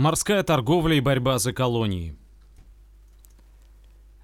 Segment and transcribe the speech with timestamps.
[0.00, 2.16] Морская торговля и борьба за колонии.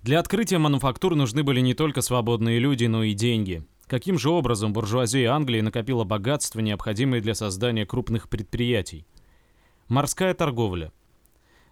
[0.02, 3.62] Для открытия мануфактур нужны были не только свободные люди, но и деньги.
[3.86, 9.06] Каким же образом буржуазия Англии накопила богатство, необходимое для создания крупных предприятий?
[9.88, 10.92] Морская торговля.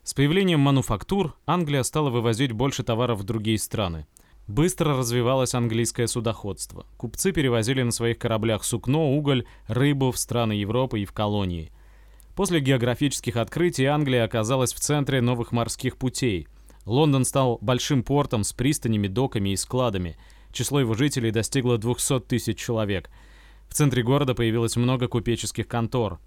[0.03, 4.07] С появлением мануфактур Англия стала вывозить больше товаров в другие страны.
[4.47, 6.85] Быстро развивалось английское судоходство.
[6.99, 11.73] Купцы перевозили на своих кораблях сукно, уголь, рыбу в страны Европы и в колонии.
[12.35, 16.49] После географических открытий Англия оказалась в центре новых морских путей.
[16.85, 20.17] Лондон стал большим портом с пристанями, доками и складами.
[20.53, 23.09] Число его жителей достигло 200 тысяч человек.
[23.69, 26.19] В центре города появилось много купеческих контор.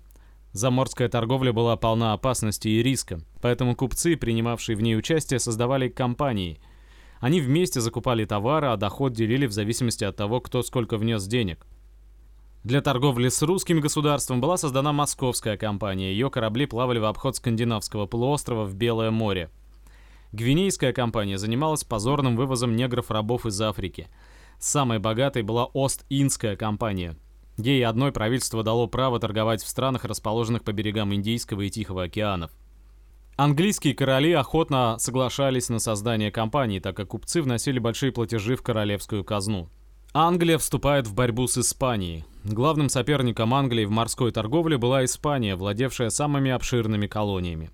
[0.54, 6.60] Заморская торговля была полна опасности и риска, поэтому купцы, принимавшие в ней участие, создавали компании.
[7.20, 11.66] Они вместе закупали товары, а доход делили в зависимости от того, кто сколько внес денег.
[12.64, 16.12] Для торговли с русским государством была создана Московская компания.
[16.12, 19.50] Ее корабли плавали в обход скандинавского полуострова в Белое море.
[20.34, 24.08] Гвинейская компания занималась позорным вывозом негров-рабов из Африки.
[24.60, 27.16] Самой богатой была Ост-Индская компания.
[27.58, 32.52] Ей одной правительство дало право торговать в странах, расположенных по берегам Индийского и Тихого океанов.
[33.36, 39.24] Английские короли охотно соглашались на создание компании, так как купцы вносили большие платежи в королевскую
[39.24, 39.70] казну.
[40.14, 42.24] Англия вступает в борьбу с Испанией.
[42.44, 47.70] Главным соперником Англии в морской торговле была Испания, владевшая самыми обширными колониями.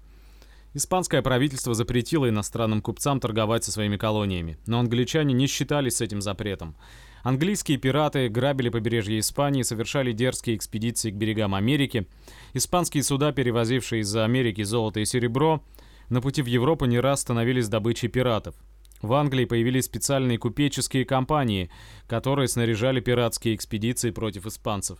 [0.73, 6.21] Испанское правительство запретило иностранным купцам торговать со своими колониями, но англичане не считались с этим
[6.21, 6.75] запретом.
[7.21, 12.07] Английские пираты грабили побережье Испании, совершали дерзкие экспедиции к берегам Америки.
[12.53, 15.63] Испанские суда, перевозившие из-за Америки золото и серебро,
[16.09, 18.55] на пути в Европу не раз становились добычей пиратов.
[19.03, 21.69] В Англии появились специальные купеческие компании,
[22.07, 24.99] которые снаряжали пиратские экспедиции против испанцев.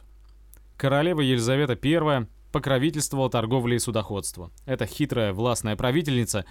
[0.75, 4.51] Королева Елизавета I покровительствовала торговле и судоходству.
[4.65, 6.43] Эта хитрая властная правительница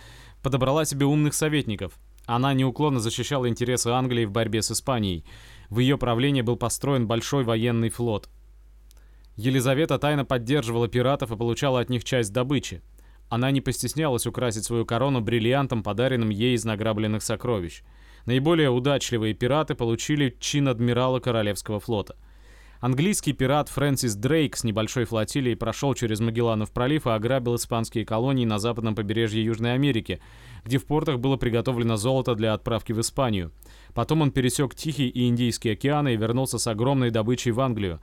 [0.43, 1.99] подобрала себе умных советников.
[2.25, 5.27] Она неуклонно защищала интересы Англии в борьбе с Испанией.
[5.69, 8.31] В ее правлении был построен большой военный флот.
[9.37, 12.81] Елизавета тайно поддерживала пиратов и получала от них часть добычи.
[13.33, 17.83] Она не постеснялась украсить свою корону бриллиантом, подаренным ей из награбленных сокровищ.
[18.27, 22.17] Наиболее удачливые пираты получили чин адмирала Королевского флота.
[22.81, 28.45] Английский пират Фрэнсис Дрейк с небольшой флотилией прошел через Магелланов пролив и ограбил испанские колонии
[28.45, 30.21] на западном побережье Южной Америки,
[30.63, 33.51] где в портах было приготовлено золото для отправки в Испанию.
[33.95, 37.99] Потом он пересек Тихий и Индийский океаны и вернулся с огромной добычей в Англию.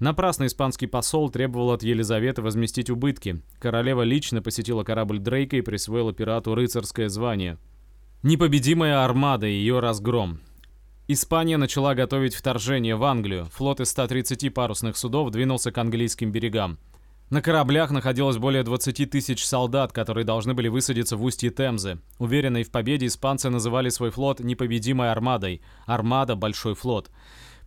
[0.00, 3.42] Напрасно испанский посол требовал от Елизаветы возместить убытки.
[3.58, 7.58] Королева лично посетила корабль Дрейка и присвоила пирату рыцарское звание.
[8.22, 10.40] Непобедимая армада и ее разгром.
[11.06, 13.48] Испания начала готовить вторжение в Англию.
[13.52, 16.78] Флот из 130 парусных судов двинулся к английским берегам.
[17.28, 21.98] На кораблях находилось более 20 тысяч солдат, которые должны были высадиться в устье Темзы.
[22.18, 25.60] Уверенные в победе, испанцы называли свой флот непобедимой армадой.
[25.86, 27.10] Армада– большой флот.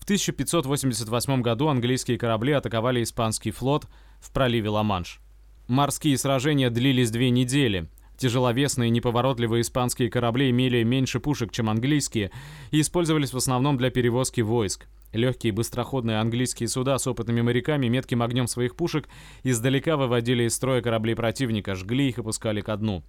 [0.03, 3.87] В 1588 году английские корабли атаковали испанский флот
[4.19, 5.21] в проливе Ла-Манш.
[5.69, 7.87] Морские сражения длились две недели.
[8.17, 12.31] Тяжеловесные неповоротливые испанские корабли имели меньше пушек, чем английские,
[12.71, 14.87] и использовались в основном для перевозки войск.
[15.13, 19.07] Легкие быстроходные английские суда с опытными моряками метким огнем своих пушек
[19.43, 23.03] издалека выводили из строя корабли противника, жгли их и пускали ко дну.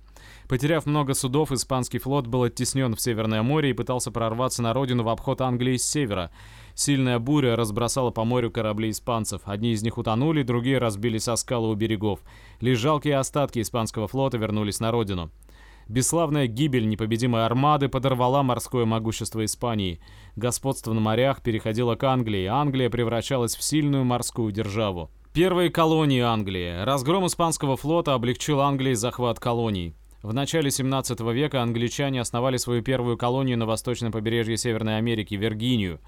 [0.47, 5.03] Потеряв много судов, испанский флот был оттеснен в Северное море и пытался прорваться на родину
[5.03, 6.31] в обход Англии с севера.
[6.75, 9.43] Сильная буря разбросала по морю корабли испанцев.
[9.47, 12.20] Одни из них утонули, другие разбились о скалы у берегов.
[12.60, 15.31] Лишь жалкие остатки испанского флота вернулись на родину.
[15.88, 20.00] Бесславная гибель непобедимой армады подорвала морское могущество Испании.
[20.36, 25.10] Господство на морях переходило к Англии, Англия превращалась в сильную морскую державу.
[25.34, 26.84] Первые колонии Англии.
[26.84, 29.94] Разгром испанского флота облегчил Англии захват колоний.
[30.22, 36.00] В начале 17 века англичане основали свою первую колонию на восточном побережье Северной Америки, Виргинию.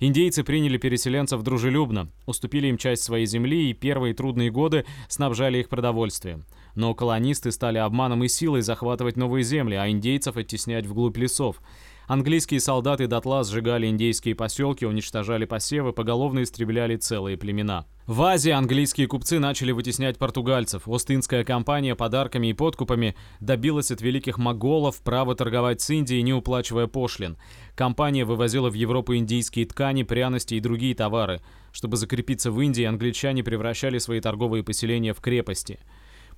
[0.00, 5.68] Индейцы приняли переселенцев дружелюбно, уступили им часть своей земли и первые трудные годы снабжали их
[5.68, 6.44] продовольствием.
[6.74, 11.60] Но колонисты стали обманом и силой захватывать новые земли, а индейцев оттеснять вглубь лесов.
[12.06, 17.86] Английские солдаты дотла сжигали индейские поселки, уничтожали посевы, поголовно истребляли целые племена.
[18.06, 20.88] В Азии английские купцы начали вытеснять португальцев.
[20.88, 26.88] Остинская компания подарками и подкупами добилась от великих моголов права торговать с Индией, не уплачивая
[26.88, 27.38] пошлин.
[27.76, 31.40] Компания вывозила в Европу индийские ткани, пряности и другие товары.
[31.70, 35.78] Чтобы закрепиться в Индии, англичане превращали свои торговые поселения в крепости.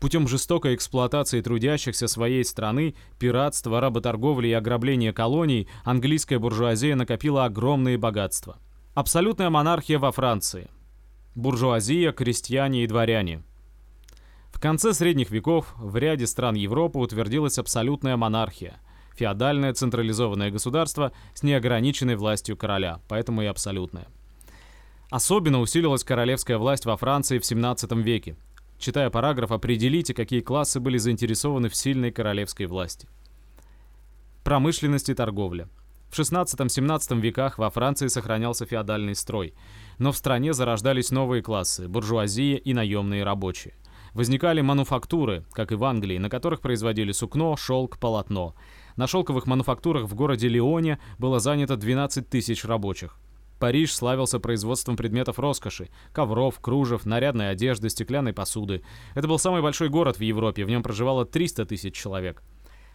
[0.00, 7.96] Путем жестокой эксплуатации трудящихся своей страны, пиратства, работорговли и ограбления колоний, английская буржуазия накопила огромные
[7.96, 8.58] богатства.
[8.94, 10.68] Абсолютная монархия во Франции.
[11.34, 13.42] Буржуазия, крестьяне и дворяне.
[14.52, 18.80] В конце средних веков в ряде стран Европы утвердилась абсолютная монархия–
[19.16, 24.06] феодальное централизованное государство с неограниченной властью короля, поэтому и абсолютное.
[25.10, 28.36] Особенно усилилась королевская власть во Франции в 17 веке.
[28.78, 33.08] Читая параграф, определите, какие классы были заинтересованы в сильной королевской власти.
[34.42, 35.68] Промышленность и торговля.
[36.10, 39.54] В 16-17 веках во Франции сохранялся феодальный строй,
[39.98, 43.74] но в стране зарождались новые классы– буржуазия и наемные рабочие.
[44.12, 48.54] Возникали мануфактуры, как и в Англии, на которых производили сукно, шелк, полотно.
[48.94, 53.18] На шелковых мануфактурах в городе Лионе было занято 12 тысяч рабочих.
[53.58, 58.82] Париж славился производством предметов роскоши– ковров, кружев, нарядной одежды, стеклянной посуды.
[59.14, 62.42] Это был самый большой город в Европе, в нем проживало 300 тысяч человек.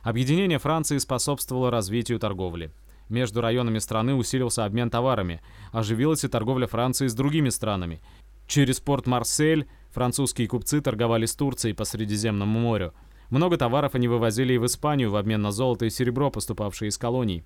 [0.03, 2.71] Объединение Франции способствовало развитию торговли.
[3.09, 5.41] Между районами страны усилился обмен товарами,
[5.71, 8.01] оживилась и торговля Франции с другими странами.
[8.47, 12.93] Через порт Марсель французские купцы торговали с Турцией по Средиземному морю.
[13.29, 16.97] Много товаров они вывозили и в Испанию в обмен на золото и серебро, поступавшие из
[16.97, 17.43] колоний.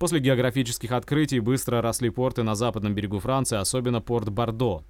[0.00, 4.82] После географических открытий быстро росли порты на западном берегу Франции, особенно порт Бордо.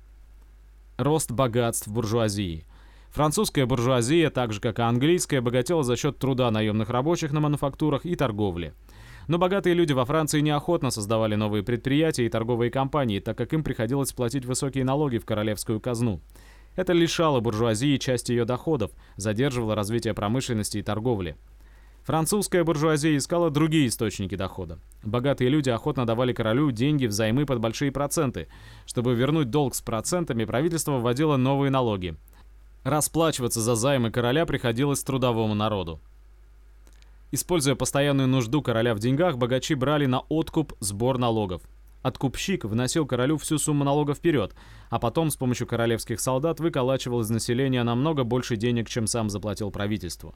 [0.98, 2.64] Рост богатств буржуазии.
[3.08, 8.06] Французская буржуазия, так же как и английская, богатела за счет труда наемных рабочих на мануфактурах
[8.06, 8.72] и торговли.
[9.26, 13.64] Но богатые люди во Франции неохотно создавали новые предприятия и торговые компании, так как им
[13.64, 16.20] приходилось платить высокие налоги в королевскую казну.
[16.76, 21.36] Это лишало буржуазии части ее доходов, задерживало развитие промышленности и торговли.
[22.04, 24.78] Французская буржуазия искала другие источники дохода.
[25.02, 28.48] Богатые люди охотно давали королю деньги взаймы под большие проценты.
[28.86, 32.16] Чтобы вернуть долг с процентами, правительство вводило новые налоги.
[32.84, 36.00] Расплачиваться за займы короля приходилось трудовому народу.
[37.32, 41.62] Используя постоянную нужду короля в деньгах, богачи брали на откуп сбор налогов.
[42.02, 44.54] Откупщик вносил королю всю сумму налога вперед,
[44.88, 49.70] а потом с помощью королевских солдат выколачивал из населения намного больше денег, чем сам заплатил
[49.70, 50.34] правительству.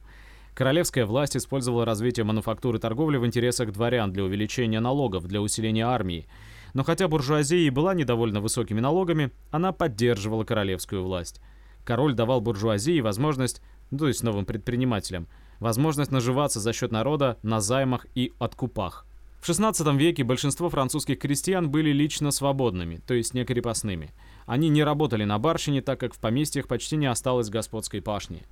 [0.55, 5.85] Королевская власть использовала развитие мануфактуры и торговли в интересах дворян для увеличения налогов, для усиления
[5.85, 6.27] армии.
[6.73, 11.41] Но хотя буржуазия и была недовольна высокими налогами, она поддерживала королевскую власть.
[11.83, 13.61] Король давал буржуазии возможность,
[13.91, 15.27] ну, то есть новым предпринимателям,
[15.59, 19.05] возможность наживаться за счет народа на займах и откупах.
[19.41, 24.11] В XVI веке большинство французских крестьян были лично свободными, то есть не крепостными.
[24.45, 28.43] Они не работали на барщине, так как в поместьях почти не осталось господской пашни.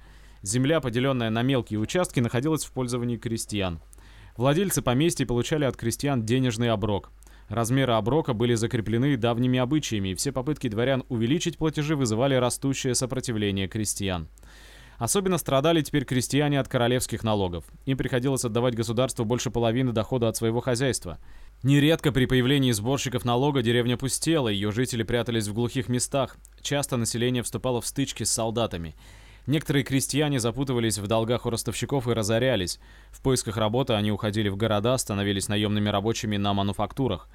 [0.44, 3.80] Земля, поделенная на мелкие участки, находилась в пользовании крестьян.
[4.36, 7.12] Владельцы поместья получали от крестьян денежный оброк.
[7.48, 13.70] Размеры оброка были закреплены давними обычаями, и все попытки дворян увеличить платежи вызывали растущее сопротивление
[13.70, 14.28] крестьян.
[14.98, 17.66] Особенно страдали теперь крестьяне от королевских налогов.
[17.86, 21.20] Им приходилось отдавать государству больше половины дохода от своего хозяйства.
[21.64, 26.38] Нередко при появлении сборщиков налога деревня пустела, ее жители прятались в глухих местах.
[26.62, 28.96] Часто население вступало в стычки с солдатами.
[29.46, 32.80] Некоторые крестьяне запутывались в долгах у ростовщиков и разорялись.
[33.12, 37.28] В поисках работы они уходили в города, становились наемными рабочими на мануфактурах.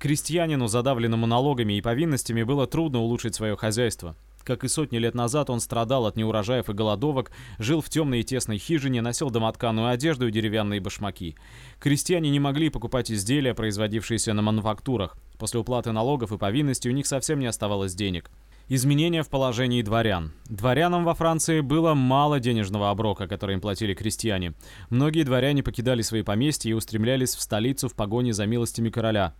[0.00, 4.16] Крестьянину, задавленному налогами и повинностями, было трудно улучшить свое хозяйство.
[4.42, 8.24] Как и сотни лет назад, он страдал от неурожаев и голодовок, жил в темной и
[8.24, 11.36] тесной хижине, носил домотканую одежду и деревянные башмаки.
[11.80, 15.16] Крестьяне не могли покупать изделия, производившиеся на мануфактурах.
[15.38, 18.30] После уплаты налогов и повинностей у них совсем не оставалось денег.
[18.66, 20.32] Изменения в положении дворян.
[20.46, 24.54] Дворянам во Франции было мало денежного оброка, который им платили крестьяне.
[24.88, 29.34] Многие дворяне покидали свои поместья и устремлялись в столицу в погоне за милостями короля.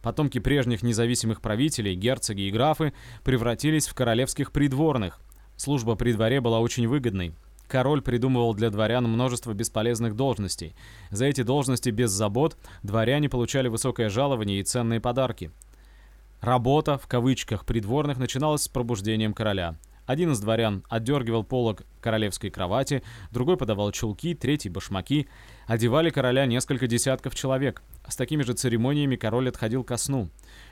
[0.00, 5.20] Потомки прежних независимых правителей, герцоги и графы, превратились в королевских придворных.
[5.56, 7.34] Служба при дворе была очень выгодной.
[7.68, 10.74] Король придумывал для дворян множество бесполезных должностей.
[11.10, 15.50] За эти должности без забот дворяне получали высокое жалование и ценные подарки.
[16.44, 19.76] Работа, в кавычках, придворных начиналась с пробуждением короля.
[20.04, 25.26] Один из дворян отдергивал полог королевской кровати, другой подавал чулки, третий— башмаки.
[25.66, 27.82] Одевали короля несколько десятков человек.
[28.06, 30.28] С такими же церемониями король отходил ко сну.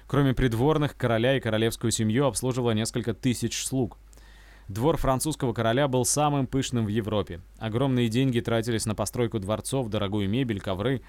[0.06, 3.96] Кроме придворных, короля и королевскую семью обслуживало несколько тысяч слуг.
[4.68, 7.40] Двор французского короля был самым пышным в Европе.
[7.56, 11.00] Огромные деньги тратились на постройку дворцов, дорогую мебель, ковры.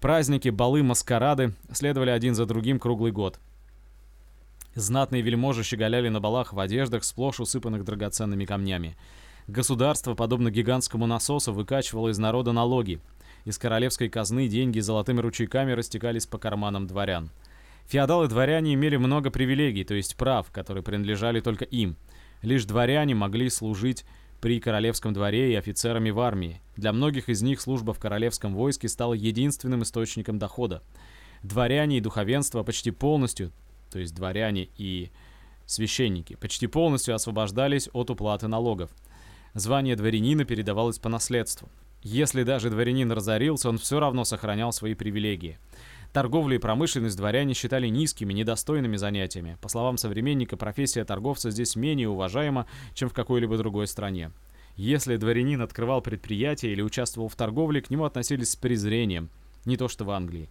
[0.00, 3.38] Праздники, балы, маскарады следовали один за другим круглый год.
[4.74, 8.96] Знатные вельможи щеголяли на балах в одеждах, сплошь усыпанных драгоценными камнями.
[9.46, 13.00] Государство, подобно гигантскому насосу, выкачивало из народа налоги.
[13.44, 17.30] Из королевской казны деньги золотыми ручейками растекались по карманам дворян.
[17.86, 21.96] Феодалы-дворяне имели много привилегий, то есть прав, которые принадлежали только им.
[22.42, 24.04] Лишь дворяне могли служить
[24.42, 26.60] при королевском дворе и офицерами в армии.
[26.76, 30.82] Для многих из них служба в королевском войске стала единственным источником дохода.
[31.42, 33.52] Дворяне и духовенство почти полностью,
[33.90, 35.10] то есть дворяне и
[35.66, 38.90] священники, почти полностью освобождались от уплаты налогов.
[39.54, 41.68] Звание дворянина передавалось по наследству.
[42.02, 45.58] Если даже дворянин разорился, он все равно сохранял свои привилегии.
[46.12, 49.58] Торговлю и промышленность дворяне считали низкими, недостойными занятиями.
[49.60, 54.30] По словам современника, профессия торговца здесь менее уважаема, чем в какой-либо другой стране.
[54.76, 59.28] Если дворянин открывал предприятие или участвовал в торговле, к нему относились с презрением.
[59.64, 60.48] Не то что в Англии.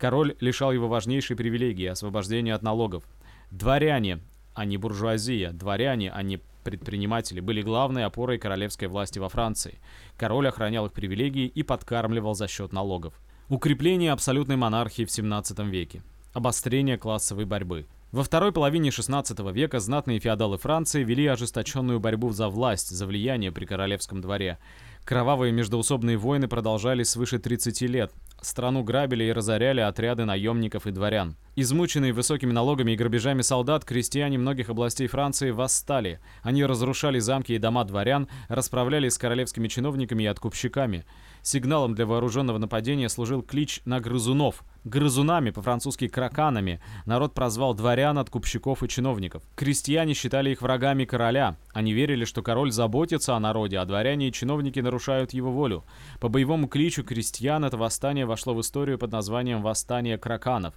[0.00, 3.04] Король лишал его важнейшей привилегии– освобождения от налогов.
[3.50, 4.20] Дворяне,
[4.54, 9.78] а не буржуазия, дворяне, а не предприниматели, были главной опорой королевской власти во Франции.
[10.16, 13.12] Король охранял их привилегии и подкармливал за счет налогов.
[13.50, 16.02] Укрепление абсолютной монархии в 17 веке.
[16.32, 17.86] Обострение классовой борьбы.
[18.10, 23.52] Во второй половине 16 века знатные феодалы Франции вели ожесточенную борьбу за власть, за влияние
[23.52, 24.58] при королевском дворе.
[25.04, 28.12] Кровавые междоусобные войны продолжались свыше 30 лет.
[28.42, 31.36] Страну грабили и разоряли отряды наемников и дворян.
[31.56, 36.20] Измученные высокими налогами и грабежами солдат, крестьяне многих областей Франции восстали.
[36.42, 41.04] Они разрушали замки и дома дворян, расправлялись с королевскими чиновниками и откупщиками.
[41.42, 44.62] Сигналом для вооруженного нападения служил клич на грызунов.
[44.84, 49.42] Грызунами, по-французски краканами, народ прозвал дворян, откупщиков и чиновников.
[49.54, 51.56] Крестьяне считали их врагами короля.
[51.74, 55.84] Они верили, что король заботится о народе, а дворяне и чиновники нарушают его волю.
[56.18, 60.74] По боевому кличу крестьян это восстание вошло в историю под названием «Восстание краканов».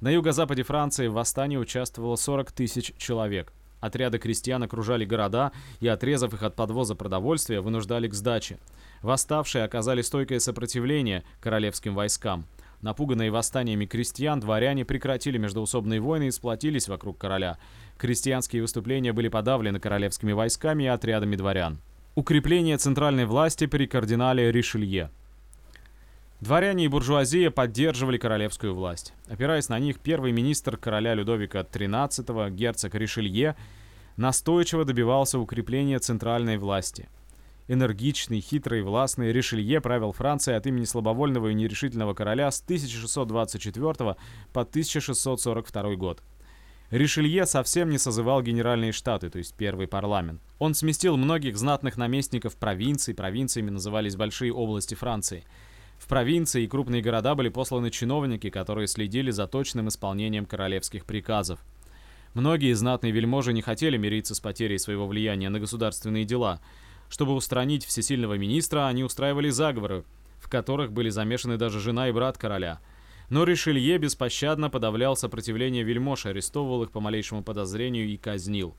[0.00, 3.52] На юго-западе Франции в восстании участвовало 40 тысяч человек.
[3.80, 8.58] Отряды крестьян окружали города и, отрезав их от подвоза продовольствия, вынуждали к сдаче.
[9.02, 12.46] Восставшие оказали стойкое сопротивление королевским войскам.
[12.80, 17.58] Напуганные восстаниями крестьян, дворяне прекратили междоусобные войны и сплотились вокруг короля.
[17.98, 21.78] Крестьянские выступления были подавлены королевскими войсками и отрядами дворян.
[22.14, 25.10] Укрепление центральной власти при кардинале Ришелье.
[26.40, 29.12] Дворяне и буржуазия поддерживали королевскую власть.
[29.28, 33.56] Опираясь на них, первый министр короля Людовика XIII, герцог Ришелье,
[34.16, 37.08] настойчиво добивался укрепления центральной власти–
[37.72, 43.94] Энергичный, хитрый, властный Ришелье правил Францией от имени слабовольного и нерешительного короля с 1624
[44.52, 46.20] по 1642 год.
[46.90, 50.42] Ришелье совсем не созывал генеральные штаты, то есть первый парламент.
[50.58, 55.44] Он сместил многих знатных наместников провинций, провинциями назывались большие области Франции.
[56.00, 61.60] В провинции и крупные города были посланы чиновники, которые следили за точным исполнением королевских приказов.
[62.34, 66.60] Многие знатные вельможи не хотели мириться с потерей своего влияния на государственные дела–
[67.10, 70.04] чтобы устранить всесильного министра, они устраивали заговоры,
[70.38, 72.80] в которых были замешаны даже жена и брат короля.
[73.28, 78.76] Но Ришелье беспощадно подавлял сопротивление вельмож, арестовывал их по малейшему подозрению и казнил.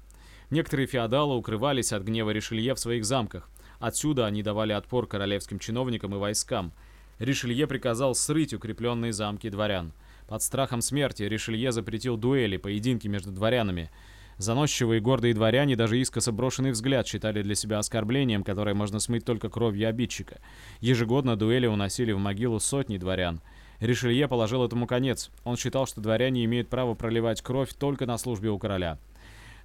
[0.50, 3.50] Некоторые феодалы укрывались от гнева Ришелье в своих замках.
[3.80, 6.74] Отсюда они давали отпор королевским чиновникам и войскам.
[7.22, 9.94] Ришелье приказал срыть укрепленные замки дворян.
[10.28, 13.90] Под страхом смерти Ришелье запретил дуэли, поединки между дворянами–
[14.42, 19.24] Заносчивые и гордые дворяне даже искоса брошенный взгляд считали для себя оскорблением, которое можно смыть
[19.24, 20.40] только кровью обидчика.
[20.80, 23.40] Ежегодно дуэли уносили в могилу сотни дворян.
[23.80, 25.30] Ришелье положил этому конец.
[25.44, 28.98] Он считал, что дворяне имеют право проливать кровь только на службе у короля.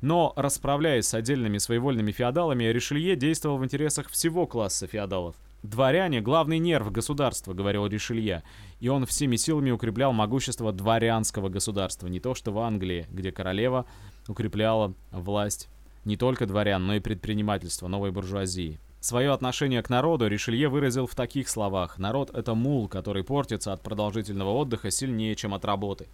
[0.02, 5.36] Но, расправляясь с отдельными своевольными феодалами, Ришелье действовал в интересах всего класса феодалов.
[5.62, 8.42] «Дворяне— главный нерв государства»,— говорил Ришелье,
[8.78, 13.86] и он всеми силами укреплял могущество дворянского государства, не то что в Англии, где королева
[14.28, 15.68] укрепляла власть
[16.04, 18.78] не только дворян, но и предпринимательства новой буржуазии.
[19.00, 23.82] Свое отношение к народу Ришелье выразил в таких словах «Народ— это мул, который портится от
[23.82, 26.08] продолжительного отдыха сильнее, чем от работы».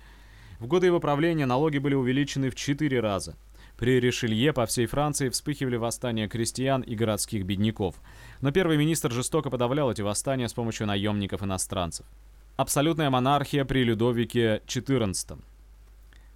[0.59, 3.35] В годы его правления налоги были увеличены в четыре раза.
[3.83, 7.97] При Ришелье по всей Франции вспыхивали восстания крестьян и городских бедняков.
[8.41, 12.07] Но первый министр жестоко подавлял эти восстания с помощью наемников-иностранцев.
[12.57, 15.43] Абсолютная монархия при Людовике XIV.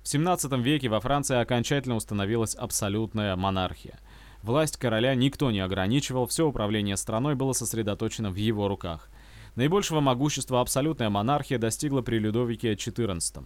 [0.03, 4.01] В 17 веке во Франции окончательно установилась абсолютная монархия.
[4.43, 9.09] Власть короля никто не ограничивал, все управление страной было сосредоточено в его руках.
[9.55, 13.45] Наибольшего могущества абсолютная монархия достигла при Людовике XIV.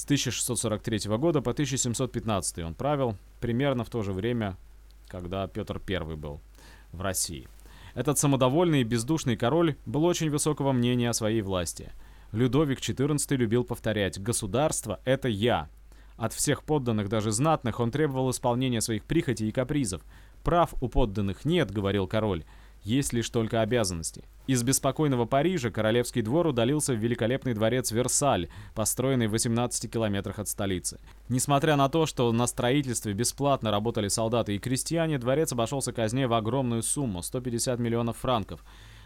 [0.00, 4.56] С 1643 года по 1715 он правил, примерно в то же время,
[5.08, 6.40] когда Петр I был
[6.90, 7.48] в России.
[7.94, 11.92] Этот самодовольный и бездушный король был очень высокого мнения о своей власти.
[12.32, 15.68] Людовик XIV любил повторять «государство– это я».
[16.16, 20.00] От всех подданных, даже знатных, он требовал исполнения своих прихотей и капризов.
[20.42, 22.44] «Прав у подданных нет»,— говорил король,—
[22.82, 24.24] «есть лишь только обязанности».
[24.46, 30.48] Из беспокойного Парижа королевский двор удалился в великолепный дворец Версаль, построенный в 18 километрах от
[30.48, 30.98] столицы.
[31.28, 36.32] Несмотря на то, что на строительстве бесплатно работали солдаты и крестьяне, дворец обошелся казне в
[36.32, 38.64] огромную сумму– 150 миллионов франков.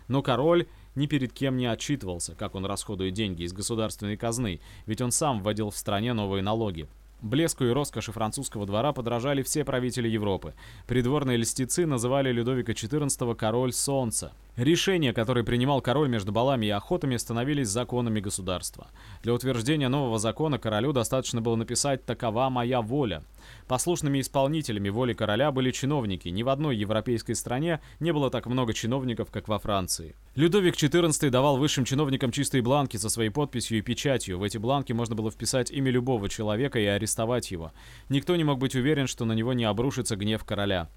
[0.09, 5.03] Но король ни перед кем не отчитывался, как он расходует деньги из государственной казны, ведь
[5.03, 6.89] он сам вводил в стране новые налоги.
[7.25, 10.53] Блеску и роскоши французского двора подражали все правители Европы.
[10.87, 14.33] Придворные льстецы называли Людовика XIV «король солнца».
[14.57, 18.87] Решения, которые принимал король между балами и охотами, становились законами государства.
[19.25, 23.25] Для утверждения нового закона королю достаточно было написать «такова моя воля».
[23.67, 26.29] Послушными исполнителями воли короля были чиновники.
[26.29, 30.15] Ни в одной европейской стране не было так много чиновников, как во Франции.
[30.37, 34.39] Людовик XIV давал высшим чиновникам чистые бланки со своей подписью и печатью.
[34.39, 37.73] В эти бланки можно было вписать имя любого человека и арестовать его.
[38.09, 40.89] Никто не мог быть уверен, что на него не обрушится гнев короля.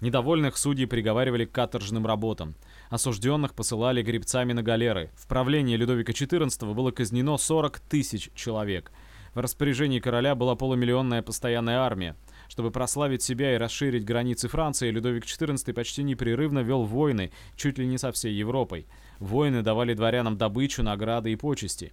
[0.00, 2.54] Недовольных судей приговаривали к каторжным работам.
[2.88, 5.10] Осужденных посылали гребцами на галеры.
[5.14, 8.92] В правлении Людовика XIV было казнено 40 тысяч человек.
[9.34, 12.16] В распоряжении короля была полумиллионная постоянная армия.
[12.48, 17.86] Чтобы прославить себя и расширить границы Франции, Людовик XIV почти непрерывно вел войны, чуть ли
[17.86, 18.86] не со всей Европой.
[19.20, 21.92] Войны давали дворянам добычу, награды и почести.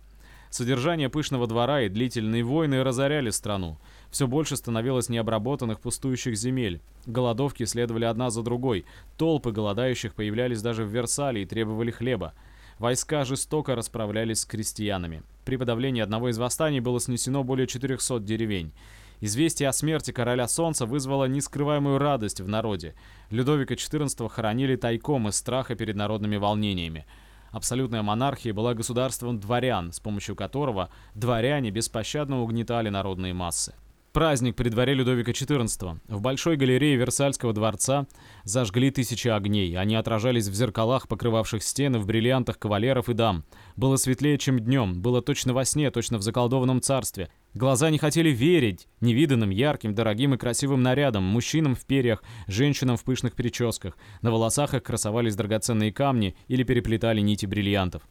[0.50, 3.78] Содержание пышного двора и длительные войны разоряли страну.
[4.12, 6.82] Все больше становилось необработанных пустующих земель.
[7.06, 8.86] Голодовки следовали одна за другой.
[9.18, 12.34] Толпы голодающих появлялись даже в Версале и требовали хлеба.
[12.80, 15.24] Войска жестоко расправлялись с крестьянами.
[15.46, 18.72] При подавлении одного из восстаний было снесено более 400 деревень.
[19.20, 22.94] Известие о смерти короля солнца вызвало нескрываемую радость в народе.
[23.32, 27.06] Людовика XIV хоронили тайком из страха перед народными волнениями.
[27.52, 33.74] Абсолютная монархия была государством дворян, с помощью которого дворяне беспощадно угнетали народные массы.
[34.18, 36.00] Праздник при дворе Людовика XIV.
[36.08, 38.08] В большой галерее Версальского дворца
[38.46, 39.78] зажгли тысячи огней.
[39.78, 43.46] Они отражались в зеркалах, покрывавших стены, в бриллиантах кавалеров и дам.
[43.76, 45.04] Было светлее, чем днем.
[45.04, 47.30] Было точно во сне, точно в заколдованном царстве.
[47.54, 53.04] Глаза не хотели верить невиданным, ярким, дорогим и красивым нарядам, мужчинам в перьях, женщинам в
[53.04, 54.00] пышных прическах.
[54.24, 58.02] На волосах их красовались драгоценные камни или переплетали нити бриллиантов.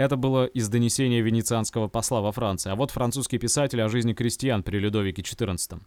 [0.00, 4.62] Это было из донесения венецианского посла во Франции, а вот французский писатель о жизни крестьян
[4.62, 5.78] при Людовике XIV.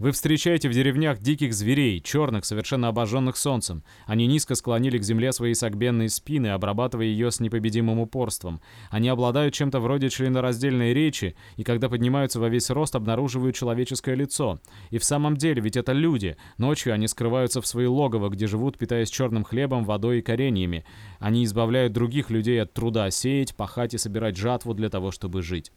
[0.00, 3.84] Вы встречаете в деревнях диких зверей, черных, совершенно обожженных солнцем.
[4.06, 8.62] Они низко склонили к земле свои согбенные спины, обрабатывая ее с непобедимым упорством.
[8.88, 14.58] Они обладают чем-то вроде членораздельной речи, и когда поднимаются во весь рост, обнаруживают человеческое лицо.
[14.88, 16.38] И в самом деле, ведь это люди.
[16.56, 20.86] Ночью они скрываются в свои логово, где живут, питаясь черным хлебом, водой и кореньями.
[21.18, 25.72] Они избавляют других людей от труда сеять, пахать и собирать жатву для того, чтобы жить.